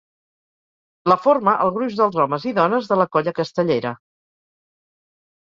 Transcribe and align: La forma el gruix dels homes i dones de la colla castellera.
La 1.11 1.17
forma 1.25 1.53
el 1.65 1.73
gruix 1.75 1.97
dels 1.99 2.17
homes 2.23 2.47
i 2.53 2.55
dones 2.61 2.89
de 2.93 2.99
la 3.03 3.07
colla 3.17 3.35
castellera. 3.43 3.95